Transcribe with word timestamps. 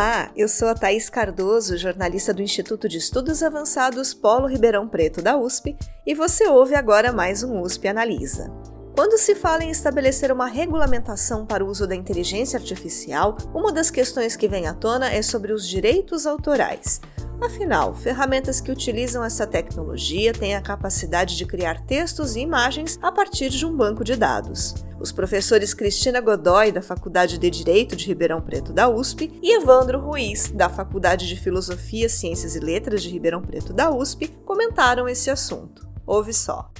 Olá, 0.00 0.32
eu 0.34 0.48
sou 0.48 0.68
a 0.68 0.74
Thaís 0.74 1.10
Cardoso, 1.10 1.76
jornalista 1.76 2.32
do 2.32 2.40
Instituto 2.40 2.88
de 2.88 2.96
Estudos 2.96 3.42
Avançados 3.42 4.14
Polo 4.14 4.46
Ribeirão 4.46 4.88
Preto 4.88 5.20
da 5.20 5.36
USP, 5.36 5.76
e 6.06 6.14
você 6.14 6.48
ouve 6.48 6.74
agora 6.74 7.12
mais 7.12 7.42
um 7.42 7.60
USP 7.60 7.86
Analisa. 7.86 8.50
Quando 8.94 9.18
se 9.18 9.34
fala 9.34 9.62
em 9.62 9.70
estabelecer 9.70 10.32
uma 10.32 10.46
regulamentação 10.46 11.44
para 11.44 11.62
o 11.62 11.68
uso 11.68 11.86
da 11.86 11.94
inteligência 11.94 12.58
artificial, 12.58 13.36
uma 13.54 13.70
das 13.70 13.90
questões 13.90 14.36
que 14.36 14.48
vem 14.48 14.66
à 14.66 14.72
tona 14.72 15.12
é 15.12 15.20
sobre 15.20 15.52
os 15.52 15.68
direitos 15.68 16.24
autorais. 16.24 16.98
Afinal, 17.40 17.94
ferramentas 17.94 18.60
que 18.60 18.70
utilizam 18.70 19.24
essa 19.24 19.46
tecnologia 19.46 20.32
têm 20.32 20.54
a 20.54 20.60
capacidade 20.60 21.36
de 21.36 21.46
criar 21.46 21.80
textos 21.86 22.36
e 22.36 22.40
imagens 22.40 22.98
a 23.00 23.10
partir 23.10 23.48
de 23.48 23.64
um 23.64 23.74
banco 23.74 24.04
de 24.04 24.14
dados. 24.14 24.74
Os 25.00 25.10
professores 25.10 25.72
Cristina 25.72 26.20
Godoy, 26.20 26.70
da 26.70 26.82
Faculdade 26.82 27.38
de 27.38 27.48
Direito 27.48 27.96
de 27.96 28.06
Ribeirão 28.06 28.42
Preto 28.42 28.74
da 28.74 28.90
USP, 28.90 29.32
e 29.42 29.56
Evandro 29.56 29.98
Ruiz, 29.98 30.50
da 30.50 30.68
Faculdade 30.68 31.26
de 31.26 31.36
Filosofia, 31.36 32.10
Ciências 32.10 32.54
e 32.54 32.60
Letras 32.60 33.02
de 33.02 33.08
Ribeirão 33.08 33.40
Preto 33.40 33.72
da 33.72 33.90
USP, 33.90 34.28
comentaram 34.44 35.08
esse 35.08 35.30
assunto. 35.30 35.88
Ouve 36.06 36.34
só. 36.34 36.70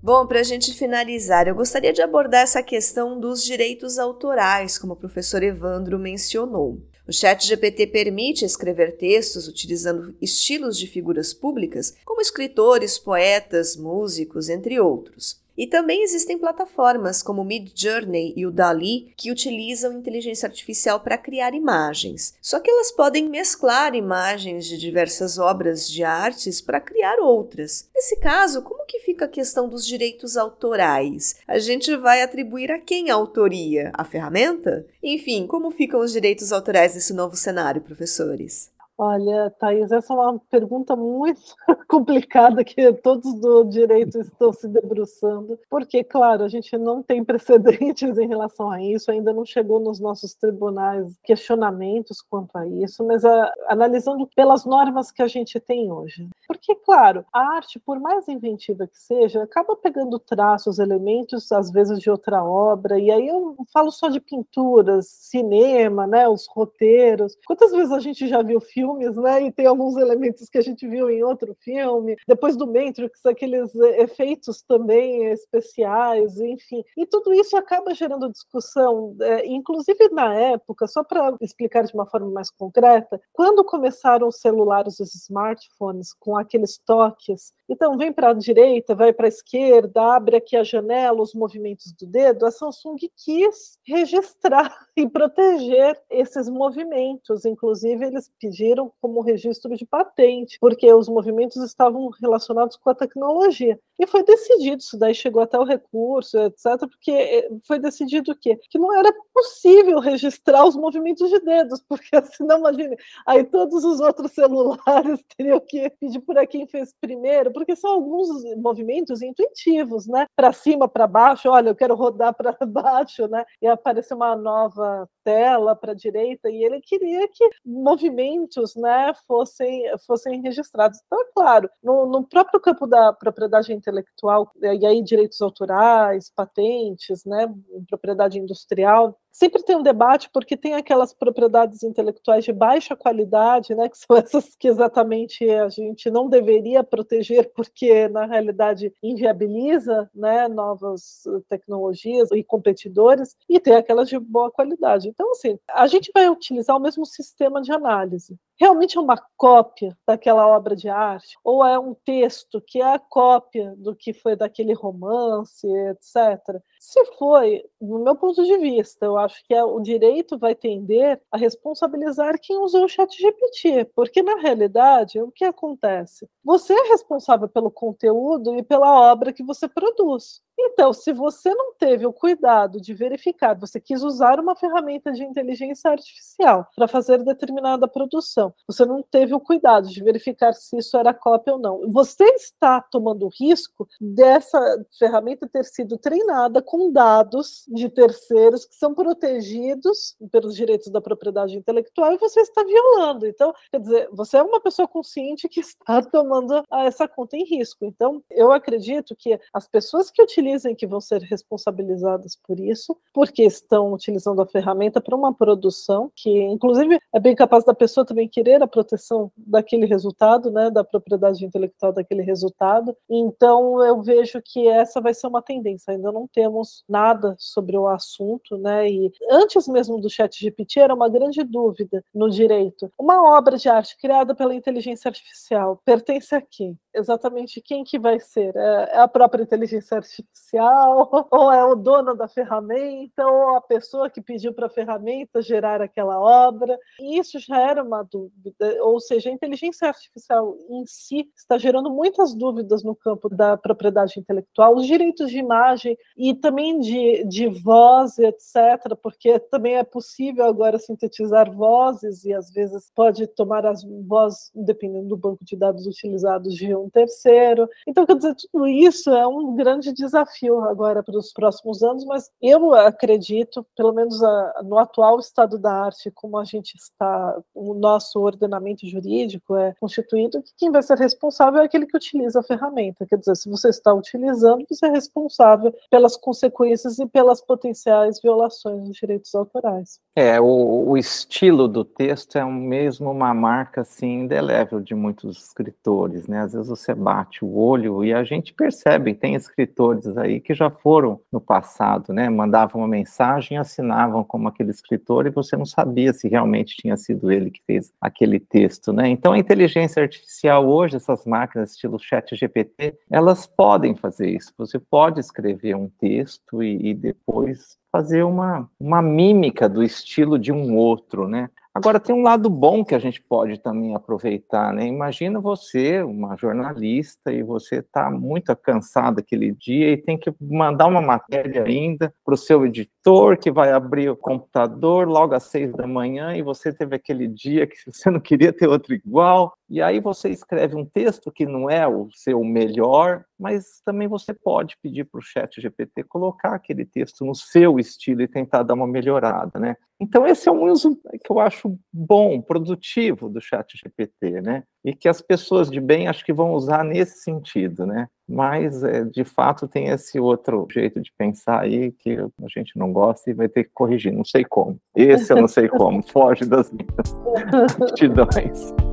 Bom, 0.00 0.28
para 0.28 0.38
a 0.38 0.44
gente 0.44 0.72
finalizar, 0.74 1.48
eu 1.48 1.56
gostaria 1.56 1.92
de 1.92 2.00
abordar 2.00 2.42
essa 2.42 2.62
questão 2.62 3.18
dos 3.18 3.42
direitos 3.42 3.98
autorais, 3.98 4.78
como 4.78 4.92
o 4.92 4.96
professor 4.96 5.42
Evandro 5.42 5.98
mencionou. 5.98 6.80
O 7.06 7.12
Chat 7.12 7.44
GPT 7.44 7.88
permite 7.88 8.44
escrever 8.44 8.96
textos 8.96 9.48
utilizando 9.48 10.14
estilos 10.20 10.78
de 10.78 10.86
figuras 10.86 11.34
públicas, 11.34 11.94
como 12.04 12.20
escritores, 12.20 12.96
poetas, 12.96 13.76
músicos, 13.76 14.48
entre 14.48 14.78
outros. 14.78 15.40
E 15.58 15.66
também 15.66 16.04
existem 16.04 16.38
plataformas 16.38 17.20
como 17.20 17.42
o 17.42 17.44
Midjourney 17.44 18.32
e 18.36 18.46
o 18.46 18.52
Dali 18.52 19.12
que 19.16 19.32
utilizam 19.32 19.92
inteligência 19.92 20.46
artificial 20.46 21.00
para 21.00 21.18
criar 21.18 21.52
imagens. 21.52 22.34
Só 22.40 22.60
que 22.60 22.70
elas 22.70 22.92
podem 22.92 23.28
mesclar 23.28 23.96
imagens 23.96 24.66
de 24.66 24.78
diversas 24.78 25.36
obras 25.36 25.90
de 25.90 26.04
artes 26.04 26.60
para 26.60 26.80
criar 26.80 27.18
outras. 27.18 27.88
Nesse 27.92 28.16
caso, 28.20 28.62
como 28.62 28.86
que 28.86 29.00
fica 29.00 29.24
a 29.24 29.28
questão 29.28 29.68
dos 29.68 29.84
direitos 29.84 30.36
autorais? 30.36 31.34
A 31.48 31.58
gente 31.58 31.96
vai 31.96 32.22
atribuir 32.22 32.70
a 32.70 32.78
quem 32.78 33.10
a 33.10 33.14
autoria? 33.14 33.90
A 33.94 34.04
ferramenta? 34.04 34.86
Enfim, 35.02 35.44
como 35.44 35.72
ficam 35.72 35.98
os 35.98 36.12
direitos 36.12 36.52
autorais 36.52 36.94
nesse 36.94 37.12
novo 37.12 37.34
cenário, 37.34 37.82
professores? 37.82 38.70
Olha, 39.00 39.48
Thaís, 39.60 39.92
essa 39.92 40.12
é 40.12 40.16
uma 40.16 40.40
pergunta 40.50 40.96
muito 40.96 41.40
complicada 41.88 42.64
que 42.64 42.92
todos 42.94 43.32
do 43.40 43.62
direito 43.62 44.18
estão 44.18 44.52
se 44.52 44.66
debruçando, 44.66 45.56
porque, 45.70 46.02
claro, 46.02 46.42
a 46.42 46.48
gente 46.48 46.76
não 46.76 47.00
tem 47.00 47.22
precedentes 47.22 48.18
em 48.18 48.26
relação 48.26 48.68
a 48.68 48.82
isso, 48.82 49.12
ainda 49.12 49.32
não 49.32 49.44
chegou 49.44 49.78
nos 49.78 50.00
nossos 50.00 50.34
tribunais 50.34 51.16
questionamentos 51.22 52.20
quanto 52.20 52.58
a 52.58 52.66
isso, 52.66 53.06
mas 53.06 53.24
a, 53.24 53.52
analisando 53.68 54.28
pelas 54.34 54.64
normas 54.64 55.12
que 55.12 55.22
a 55.22 55.28
gente 55.28 55.60
tem 55.60 55.92
hoje. 55.92 56.28
Porque, 56.48 56.74
claro, 56.74 57.24
a 57.32 57.54
arte, 57.54 57.78
por 57.78 58.00
mais 58.00 58.26
inventiva 58.26 58.88
que 58.88 58.98
seja, 58.98 59.44
acaba 59.44 59.76
pegando 59.76 60.18
traços, 60.18 60.80
elementos, 60.80 61.52
às 61.52 61.70
vezes, 61.70 62.00
de 62.00 62.10
outra 62.10 62.42
obra, 62.42 62.98
e 62.98 63.12
aí 63.12 63.28
eu 63.28 63.54
falo 63.72 63.92
só 63.92 64.08
de 64.08 64.18
pinturas, 64.18 65.06
cinema, 65.06 66.04
né, 66.04 66.28
os 66.28 66.48
roteiros. 66.48 67.36
Quantas 67.46 67.70
vezes 67.70 67.92
a 67.92 68.00
gente 68.00 68.26
já 68.26 68.42
viu 68.42 68.60
filme 68.60 68.87
filmes, 68.88 69.16
né? 69.16 69.42
E 69.42 69.52
tem 69.52 69.66
alguns 69.66 69.96
elementos 69.96 70.48
que 70.48 70.58
a 70.58 70.62
gente 70.62 70.86
viu 70.86 71.10
em 71.10 71.22
outro 71.22 71.54
filme. 71.60 72.16
Depois 72.26 72.56
do 72.56 72.66
Matrix, 72.66 73.24
aqueles 73.26 73.74
efeitos 73.74 74.62
também 74.62 75.26
especiais, 75.26 76.38
enfim. 76.40 76.82
E 76.96 77.06
tudo 77.06 77.32
isso 77.34 77.56
acaba 77.56 77.94
gerando 77.94 78.30
discussão, 78.30 79.16
é, 79.20 79.46
inclusive 79.46 80.08
na 80.10 80.34
época, 80.34 80.86
só 80.86 81.04
para 81.04 81.36
explicar 81.40 81.84
de 81.84 81.94
uma 81.94 82.06
forma 82.06 82.30
mais 82.30 82.50
concreta, 82.50 83.20
quando 83.32 83.64
começaram 83.64 84.28
os 84.28 84.40
celulares, 84.40 85.00
os 85.00 85.14
smartphones, 85.14 86.12
com 86.14 86.36
aqueles 86.36 86.78
toques, 86.78 87.52
então 87.68 87.96
vem 87.98 88.12
para 88.12 88.30
a 88.30 88.34
direita, 88.34 88.94
vai 88.94 89.12
para 89.12 89.26
a 89.26 89.28
esquerda, 89.28 90.14
abre 90.14 90.36
aqui 90.36 90.56
a 90.56 90.64
janela, 90.64 91.20
os 91.20 91.34
movimentos 91.34 91.92
do 91.92 92.06
dedo, 92.06 92.46
a 92.46 92.50
Samsung 92.50 92.96
quis 93.16 93.78
registrar 93.86 94.74
e 94.96 95.08
proteger 95.08 96.00
esses 96.10 96.48
movimentos. 96.48 97.44
Inclusive, 97.44 98.06
eles 98.06 98.30
pediram 98.40 98.77
como 99.00 99.20
registro 99.20 99.74
de 99.76 99.86
patente, 99.86 100.58
porque 100.60 100.92
os 100.92 101.08
movimentos 101.08 101.62
estavam 101.62 102.08
relacionados 102.20 102.76
com 102.76 102.90
a 102.90 102.94
tecnologia. 102.94 103.78
E 103.98 104.06
foi 104.06 104.22
decidido, 104.22 104.80
isso 104.80 104.96
daí 104.96 105.12
chegou 105.12 105.42
até 105.42 105.58
o 105.58 105.64
recurso, 105.64 106.38
etc., 106.38 106.78
porque 106.88 107.10
eh, 107.10 107.48
foi 107.66 107.80
decidido 107.80 108.30
o 108.30 108.36
quê? 108.36 108.56
Que 108.70 108.78
não 108.78 108.96
era 108.96 109.12
possível 109.34 109.98
registrar 109.98 110.64
os 110.64 110.76
movimentos 110.76 111.28
de 111.28 111.40
dedos, 111.40 111.82
porque 111.88 112.24
senão, 112.36 112.58
imagine, 112.58 112.96
aí 113.26 113.42
todos 113.42 113.84
os 113.84 114.00
outros 114.00 114.32
celulares 114.32 115.20
teriam 115.36 115.58
que 115.58 115.90
pedir 115.90 116.20
para 116.20 116.46
quem 116.46 116.66
fez 116.66 116.94
primeiro, 117.00 117.52
porque 117.52 117.74
são 117.74 117.90
alguns 117.90 118.28
movimentos 118.56 119.20
intuitivos, 119.20 120.06
né? 120.06 120.26
Para 120.36 120.52
cima, 120.52 120.88
para 120.88 121.06
baixo, 121.06 121.48
olha, 121.48 121.70
eu 121.70 121.76
quero 121.76 121.96
rodar 121.96 122.34
para 122.34 122.56
baixo, 122.66 123.26
né? 123.26 123.44
E 123.60 123.66
apareceu 123.66 124.16
uma 124.16 124.36
nova 124.36 125.08
tela 125.24 125.74
para 125.74 125.92
a 125.92 125.94
direita, 125.94 126.48
e 126.48 126.64
ele 126.64 126.80
queria 126.80 127.26
que 127.28 127.48
movimentos 127.64 128.67
né, 128.74 129.12
fossem, 129.26 129.84
fossem 130.06 130.40
registrados. 130.40 131.00
Então, 131.06 131.20
é 131.20 131.24
claro, 131.34 131.70
no, 131.82 132.06
no 132.06 132.26
próprio 132.26 132.60
campo 132.60 132.86
da 132.86 133.12
propriedade 133.12 133.72
intelectual, 133.72 134.50
e 134.60 134.86
aí 134.86 135.02
direitos 135.02 135.40
autorais, 135.40 136.30
patentes, 136.34 137.24
né, 137.24 137.46
propriedade 137.88 138.38
industrial, 138.38 139.18
sempre 139.38 139.62
tem 139.62 139.76
um 139.76 139.82
debate 139.82 140.28
porque 140.32 140.56
tem 140.56 140.74
aquelas 140.74 141.14
propriedades 141.14 141.84
intelectuais 141.84 142.44
de 142.44 142.52
baixa 142.52 142.96
qualidade, 142.96 143.72
né, 143.72 143.88
que 143.88 143.96
são 143.96 144.16
essas 144.18 144.56
que 144.56 144.66
exatamente 144.66 145.48
a 145.48 145.68
gente 145.68 146.10
não 146.10 146.28
deveria 146.28 146.82
proteger 146.82 147.52
porque 147.54 148.08
na 148.08 148.26
realidade 148.26 148.92
inviabiliza, 149.00 150.10
né, 150.12 150.48
novas 150.48 151.22
tecnologias 151.48 152.32
e 152.32 152.42
competidores, 152.42 153.36
e 153.48 153.60
tem 153.60 153.76
aquelas 153.76 154.08
de 154.08 154.18
boa 154.18 154.50
qualidade. 154.50 155.08
Então 155.08 155.30
assim, 155.30 155.56
a 155.70 155.86
gente 155.86 156.10
vai 156.12 156.28
utilizar 156.28 156.76
o 156.76 156.80
mesmo 156.80 157.06
sistema 157.06 157.62
de 157.62 157.70
análise. 157.70 158.36
Realmente 158.60 158.98
é 158.98 159.00
uma 159.00 159.16
cópia 159.36 159.96
daquela 160.04 160.44
obra 160.48 160.74
de 160.74 160.88
arte 160.88 161.38
ou 161.44 161.64
é 161.64 161.78
um 161.78 161.94
texto 161.94 162.60
que 162.60 162.80
é 162.80 162.94
a 162.94 162.98
cópia 162.98 163.72
do 163.76 163.94
que 163.94 164.12
foi 164.12 164.34
daquele 164.34 164.72
romance, 164.72 165.64
etc. 165.64 166.60
Se 166.80 167.04
foi, 167.16 167.64
no 167.80 168.00
meu 168.00 168.16
ponto 168.16 168.44
de 168.44 168.58
vista, 168.58 169.06
eu 169.06 169.16
acho 169.16 169.27
que 169.46 169.54
é, 169.54 169.62
o 169.64 169.80
direito 169.80 170.38
vai 170.38 170.54
tender 170.54 171.20
a 171.30 171.36
responsabilizar 171.36 172.38
quem 172.40 172.58
usou 172.58 172.84
o 172.84 172.88
chat 172.88 173.16
GPT, 173.16 173.86
porque 173.94 174.22
na 174.22 174.36
realidade, 174.36 175.20
o 175.20 175.30
que 175.30 175.44
acontece? 175.44 176.28
Você 176.44 176.72
é 176.72 176.88
responsável 176.88 177.48
pelo 177.48 177.70
conteúdo 177.70 178.56
e 178.56 178.62
pela 178.62 179.12
obra 179.12 179.32
que 179.32 179.42
você 179.42 179.68
produz. 179.68 180.40
Então, 180.60 180.92
se 180.92 181.12
você 181.12 181.54
não 181.54 181.72
teve 181.74 182.04
o 182.04 182.12
cuidado 182.12 182.80
de 182.80 182.92
verificar, 182.92 183.54
você 183.54 183.80
quis 183.80 184.02
usar 184.02 184.40
uma 184.40 184.56
ferramenta 184.56 185.12
de 185.12 185.22
inteligência 185.22 185.90
artificial 185.90 186.66
para 186.74 186.88
fazer 186.88 187.22
determinada 187.22 187.86
produção, 187.86 188.52
você 188.66 188.84
não 188.84 189.02
teve 189.02 189.34
o 189.34 189.40
cuidado 189.40 189.88
de 189.88 190.02
verificar 190.02 190.52
se 190.52 190.76
isso 190.76 190.96
era 190.96 191.14
cópia 191.14 191.54
ou 191.54 191.60
não. 191.60 191.90
Você 191.90 192.24
está 192.24 192.80
tomando 192.80 193.26
o 193.26 193.30
risco 193.30 193.88
dessa 194.00 194.58
ferramenta 194.98 195.48
ter 195.48 195.64
sido 195.64 195.96
treinada 195.96 196.60
com 196.60 196.90
dados 196.90 197.64
de 197.68 197.88
terceiros 197.88 198.64
que 198.64 198.74
são 198.74 198.94
protegidos 198.94 200.16
pelos 200.32 200.56
direitos 200.56 200.90
da 200.90 201.00
propriedade 201.00 201.56
intelectual 201.56 202.12
e 202.12 202.18
você 202.18 202.40
está 202.40 202.64
violando. 202.64 203.26
Então, 203.26 203.54
quer 203.70 203.80
dizer, 203.80 204.08
você 204.12 204.38
é 204.38 204.42
uma 204.42 204.60
pessoa 204.60 204.88
consciente 204.88 205.48
que 205.48 205.60
está 205.60 206.02
tomando 206.02 206.62
essa 206.72 207.06
conta 207.06 207.36
em 207.36 207.44
risco. 207.44 207.84
Então, 207.84 208.22
eu 208.30 208.50
acredito 208.50 209.14
que 209.14 209.38
as 209.52 209.68
pessoas 209.68 210.10
que 210.10 210.22
utilizem 210.48 210.74
que 210.74 210.86
vão 210.86 211.00
ser 211.00 211.20
responsabilizadas 211.22 212.36
por 212.36 212.58
isso, 212.58 212.96
porque 213.12 213.42
estão 213.42 213.92
utilizando 213.92 214.40
a 214.40 214.46
ferramenta 214.46 215.00
para 215.00 215.16
uma 215.16 215.34
produção 215.34 216.10
que, 216.16 216.30
inclusive, 216.30 216.98
é 217.12 217.20
bem 217.20 217.34
capaz 217.34 217.64
da 217.64 217.74
pessoa 217.74 218.04
também 218.06 218.28
querer 218.28 218.62
a 218.62 218.66
proteção 218.66 219.30
daquele 219.36 219.86
resultado, 219.86 220.50
né, 220.50 220.70
da 220.70 220.82
propriedade 220.82 221.44
intelectual 221.44 221.92
daquele 221.92 222.22
resultado. 222.22 222.96
Então, 223.08 223.84
eu 223.84 224.02
vejo 224.02 224.40
que 224.42 224.66
essa 224.66 225.00
vai 225.00 225.12
ser 225.12 225.26
uma 225.26 225.42
tendência. 225.42 225.92
Ainda 225.92 226.10
não 226.10 226.26
temos 226.26 226.84
nada 226.88 227.36
sobre 227.38 227.76
o 227.76 227.86
assunto, 227.86 228.56
né? 228.56 228.90
E 228.90 229.12
antes 229.30 229.68
mesmo 229.68 230.00
do 230.00 230.10
Chat 230.10 230.38
GPT 230.38 230.80
era 230.80 230.94
uma 230.94 231.08
grande 231.08 231.42
dúvida 231.44 232.02
no 232.14 232.30
direito. 232.30 232.90
Uma 232.98 233.36
obra 233.36 233.56
de 233.56 233.68
arte 233.68 233.96
criada 233.98 234.34
pela 234.34 234.54
inteligência 234.54 235.08
artificial 235.08 235.80
pertence 235.84 236.34
a 236.34 236.40
quem? 236.40 236.78
Exatamente 236.98 237.60
quem 237.60 237.84
que 237.84 237.98
vai 237.98 238.20
ser. 238.20 238.54
É, 238.56 238.90
é 238.92 238.98
a 238.98 239.08
própria 239.08 239.42
inteligência 239.42 239.96
artificial, 239.96 241.08
ou 241.30 241.52
é 241.52 241.64
o 241.64 241.74
dono 241.74 242.14
da 242.14 242.28
ferramenta, 242.28 243.26
ou 243.26 243.56
a 243.56 243.60
pessoa 243.60 244.10
que 244.10 244.20
pediu 244.20 244.52
para 244.52 244.66
a 244.66 244.70
ferramenta 244.70 245.40
gerar 245.40 245.80
aquela 245.80 246.20
obra. 246.20 246.78
E 247.00 247.18
isso 247.18 247.38
já 247.38 247.58
era 247.60 247.82
uma 247.82 248.02
dúvida, 248.02 248.82
ou 248.82 249.00
seja, 249.00 249.30
a 249.30 249.32
inteligência 249.32 249.88
artificial 249.88 250.56
em 250.68 250.84
si 250.86 251.30
está 251.36 251.58
gerando 251.58 251.90
muitas 251.90 252.34
dúvidas 252.34 252.82
no 252.82 252.94
campo 252.94 253.28
da 253.28 253.56
propriedade 253.56 254.18
intelectual, 254.18 254.74
os 254.74 254.86
direitos 254.86 255.30
de 255.30 255.38
imagem 255.38 255.96
e 256.16 256.34
também 256.34 256.78
de, 256.80 257.24
de 257.24 257.46
voz, 257.46 258.18
etc., 258.18 258.96
porque 259.02 259.38
também 259.38 259.76
é 259.76 259.84
possível 259.84 260.44
agora 260.44 260.78
sintetizar 260.78 261.52
vozes 261.52 262.24
e 262.24 262.32
às 262.32 262.50
vezes 262.50 262.90
pode 262.94 263.26
tomar 263.26 263.66
as 263.66 263.82
vozes, 263.84 264.50
dependendo 264.54 265.08
do 265.08 265.16
banco 265.16 265.44
de 265.44 265.56
dados 265.56 265.86
utilizados, 265.86 266.54
de 266.54 266.66
um 266.88 266.90
terceiro. 266.90 267.68
Então, 267.86 268.04
quer 268.06 268.16
dizer, 268.16 268.34
tudo 268.34 268.66
isso 268.66 269.10
é 269.10 269.26
um 269.26 269.54
grande 269.54 269.92
desafio 269.92 270.60
agora 270.64 271.02
para 271.02 271.16
os 271.16 271.32
próximos 271.32 271.82
anos, 271.82 272.04
mas 272.04 272.30
eu 272.40 272.74
acredito, 272.74 273.64
pelo 273.76 273.92
menos 273.92 274.22
a, 274.22 274.62
no 274.64 274.78
atual 274.78 275.18
estado 275.20 275.58
da 275.58 275.72
arte, 275.72 276.10
como 276.10 276.38
a 276.38 276.44
gente 276.44 276.74
está, 276.74 277.40
o 277.54 277.74
nosso 277.74 278.20
ordenamento 278.20 278.86
jurídico 278.86 279.56
é 279.56 279.74
constituído, 279.80 280.42
que 280.42 280.52
quem 280.56 280.70
vai 280.70 280.82
ser 280.82 280.98
responsável 280.98 281.60
é 281.60 281.64
aquele 281.64 281.86
que 281.86 281.96
utiliza 281.96 282.40
a 282.40 282.42
ferramenta. 282.42 283.06
Quer 283.06 283.18
dizer, 283.18 283.36
se 283.36 283.48
você 283.48 283.68
está 283.68 283.92
utilizando, 283.92 284.64
você 284.68 284.86
é 284.86 284.90
responsável 284.90 285.74
pelas 285.90 286.16
consequências 286.16 286.98
e 286.98 287.06
pelas 287.06 287.40
potenciais 287.40 288.20
violações 288.20 288.84
dos 288.84 288.96
direitos 288.96 289.34
autorais. 289.34 290.00
É, 290.20 290.40
o, 290.40 290.88
o 290.88 290.98
estilo 290.98 291.68
do 291.68 291.84
texto 291.84 292.36
é 292.36 292.44
mesmo 292.44 293.08
uma 293.08 293.32
marca 293.32 293.82
assim 293.82 294.22
indelével 294.22 294.80
de 294.80 294.92
muitos 294.92 295.44
escritores, 295.44 296.26
né? 296.26 296.40
Às 296.40 296.54
vezes 296.54 296.66
você 296.66 296.92
bate 296.92 297.44
o 297.44 297.56
olho 297.56 298.04
e 298.04 298.12
a 298.12 298.24
gente 298.24 298.52
percebe, 298.52 299.14
tem 299.14 299.36
escritores 299.36 300.18
aí 300.18 300.40
que 300.40 300.54
já 300.54 300.70
foram 300.70 301.20
no 301.30 301.40
passado, 301.40 302.12
né? 302.12 302.28
Mandavam 302.28 302.80
uma 302.80 302.88
mensagem, 302.88 303.58
assinavam 303.58 304.24
como 304.24 304.48
aquele 304.48 304.72
escritor 304.72 305.28
e 305.28 305.30
você 305.30 305.56
não 305.56 305.64
sabia 305.64 306.12
se 306.12 306.26
realmente 306.26 306.76
tinha 306.76 306.96
sido 306.96 307.30
ele 307.30 307.52
que 307.52 307.62
fez 307.64 307.92
aquele 308.00 308.40
texto, 308.40 308.92
né? 308.92 309.08
Então 309.08 309.34
a 309.34 309.38
inteligência 309.38 310.02
artificial 310.02 310.66
hoje, 310.66 310.96
essas 310.96 311.24
máquinas 311.24 311.70
estilo 311.70 311.96
Chat 311.96 312.34
GPT, 312.34 312.98
elas 313.08 313.46
podem 313.46 313.94
fazer 313.94 314.28
isso. 314.28 314.52
Você 314.58 314.80
pode 314.80 315.20
escrever 315.20 315.76
um 315.76 315.88
texto 315.88 316.60
e, 316.60 316.90
e 316.90 316.92
depois 316.92 317.78
fazer 317.90 318.22
uma, 318.22 318.68
uma 318.78 319.02
mímica 319.02 319.68
do 319.68 319.82
estilo 319.82 320.38
de 320.38 320.52
um 320.52 320.76
outro, 320.76 321.26
né? 321.28 321.48
Agora, 321.78 322.00
tem 322.00 322.12
um 322.12 322.22
lado 322.22 322.50
bom 322.50 322.84
que 322.84 322.92
a 322.92 322.98
gente 322.98 323.22
pode 323.22 323.60
também 323.60 323.94
aproveitar, 323.94 324.72
né? 324.72 324.84
Imagina 324.88 325.38
você, 325.38 326.02
uma 326.02 326.36
jornalista, 326.36 327.32
e 327.32 327.40
você 327.40 327.76
está 327.76 328.10
muito 328.10 328.54
cansado 328.56 329.20
aquele 329.20 329.52
dia 329.52 329.92
e 329.92 329.96
tem 329.96 330.18
que 330.18 330.34
mandar 330.40 330.88
uma 330.88 331.00
matéria 331.00 331.62
ainda 331.62 332.12
para 332.24 332.34
o 332.34 332.36
seu 332.36 332.66
editor, 332.66 333.38
que 333.38 333.52
vai 333.52 333.70
abrir 333.70 334.10
o 334.10 334.16
computador 334.16 335.06
logo 335.06 335.34
às 335.36 335.44
seis 335.44 335.72
da 335.72 335.86
manhã, 335.86 336.36
e 336.36 336.42
você 336.42 336.72
teve 336.72 336.96
aquele 336.96 337.28
dia 337.28 337.64
que 337.64 337.76
você 337.86 338.10
não 338.10 338.18
queria 338.18 338.52
ter 338.52 338.66
outro 338.66 338.92
igual, 338.92 339.54
e 339.70 339.82
aí 339.82 340.00
você 340.00 340.30
escreve 340.30 340.74
um 340.74 340.84
texto 340.84 341.30
que 341.30 341.44
não 341.44 341.68
é 341.68 341.86
o 341.86 342.08
seu 342.12 342.42
melhor, 342.42 343.24
mas 343.38 343.80
também 343.84 344.08
você 344.08 344.32
pode 344.32 344.76
pedir 344.82 345.04
para 345.04 345.18
o 345.18 345.22
chat 345.22 345.60
GPT 345.60 346.04
colocar 346.04 346.54
aquele 346.54 346.86
texto 346.86 347.24
no 347.24 347.34
seu 347.34 347.78
estilo 347.78 348.22
e 348.22 348.28
tentar 348.28 348.62
dar 348.62 348.74
uma 348.74 348.86
melhorada, 348.86 349.58
né? 349.58 349.76
Então 350.00 350.26
esse 350.26 350.48
é 350.48 350.52
um 350.52 350.70
uso 350.70 350.96
que 350.96 351.30
eu 351.30 351.38
acho 351.38 351.76
bom, 351.92 352.40
produtivo 352.40 353.28
do 353.28 353.40
chat 353.40 353.76
GPT, 353.76 354.40
né? 354.40 354.62
E 354.84 354.94
que 354.94 355.08
as 355.08 355.20
pessoas 355.20 355.70
de 355.70 355.80
bem 355.80 356.08
acho 356.08 356.24
que 356.24 356.32
vão 356.32 356.52
usar 356.52 356.82
nesse 356.82 357.22
sentido, 357.22 357.84
né? 357.84 358.08
Mas, 358.28 358.84
é, 358.84 359.04
de 359.04 359.24
fato, 359.24 359.66
tem 359.66 359.88
esse 359.88 360.20
outro 360.20 360.66
jeito 360.70 361.00
de 361.00 361.10
pensar 361.16 361.60
aí 361.60 361.92
que 361.92 362.18
a 362.18 362.48
gente 362.48 362.78
não 362.78 362.92
gosta 362.92 363.30
e 363.30 363.34
vai 363.34 363.48
ter 363.48 363.64
que 363.64 363.70
corrigir, 363.72 364.12
não 364.12 364.24
sei 364.24 364.44
como. 364.44 364.78
Esse 364.94 365.32
eu 365.32 365.40
não 365.40 365.48
sei 365.48 365.66
como, 365.66 366.02
foge 366.02 366.44
das 366.44 366.70
minhas 366.70 367.74
aptidões. 367.80 368.87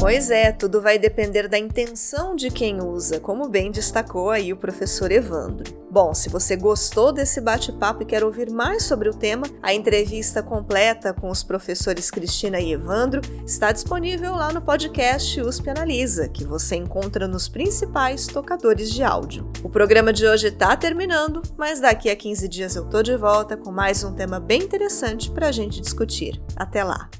Pois 0.00 0.30
é, 0.30 0.52
tudo 0.52 0.80
vai 0.80 0.96
depender 0.96 1.48
da 1.48 1.58
intenção 1.58 2.36
de 2.36 2.50
quem 2.50 2.80
usa, 2.80 3.18
como 3.18 3.48
bem 3.48 3.72
destacou 3.72 4.30
aí 4.30 4.52
o 4.52 4.56
professor 4.56 5.10
Evandro. 5.10 5.76
Bom, 5.90 6.14
se 6.14 6.28
você 6.28 6.54
gostou 6.54 7.10
desse 7.10 7.40
bate-papo 7.40 8.04
e 8.04 8.06
quer 8.06 8.22
ouvir 8.22 8.48
mais 8.48 8.84
sobre 8.84 9.08
o 9.08 9.14
tema, 9.14 9.44
a 9.60 9.74
entrevista 9.74 10.40
completa 10.40 11.12
com 11.12 11.28
os 11.28 11.42
professores 11.42 12.12
Cristina 12.12 12.60
e 12.60 12.72
Evandro 12.72 13.20
está 13.44 13.72
disponível 13.72 14.36
lá 14.36 14.52
no 14.52 14.62
podcast 14.62 15.40
USP 15.40 15.68
Analisa, 15.68 16.28
que 16.28 16.44
você 16.44 16.76
encontra 16.76 17.26
nos 17.26 17.48
principais 17.48 18.28
tocadores 18.28 18.92
de 18.92 19.02
áudio. 19.02 19.50
O 19.64 19.68
programa 19.68 20.12
de 20.12 20.24
hoje 20.24 20.46
está 20.46 20.76
terminando, 20.76 21.42
mas 21.56 21.80
daqui 21.80 22.08
a 22.08 22.14
15 22.14 22.48
dias 22.48 22.76
eu 22.76 22.84
tô 22.84 23.02
de 23.02 23.16
volta 23.16 23.56
com 23.56 23.72
mais 23.72 24.04
um 24.04 24.14
tema 24.14 24.38
bem 24.38 24.62
interessante 24.62 25.28
para 25.28 25.48
a 25.48 25.52
gente 25.52 25.80
discutir. 25.80 26.40
Até 26.54 26.84
lá! 26.84 27.10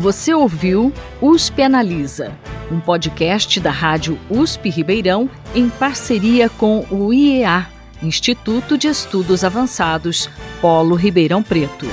Você 0.00 0.32
ouviu 0.32 0.94
USP 1.20 1.60
Analisa, 1.60 2.32
um 2.72 2.80
podcast 2.80 3.60
da 3.60 3.70
Rádio 3.70 4.18
USP 4.30 4.70
Ribeirão 4.70 5.28
em 5.54 5.68
parceria 5.68 6.48
com 6.48 6.86
o 6.90 7.12
IEA, 7.12 7.66
Instituto 8.02 8.78
de 8.78 8.88
Estudos 8.88 9.44
Avançados, 9.44 10.30
Polo 10.58 10.94
Ribeirão 10.94 11.42
Preto. 11.42 11.84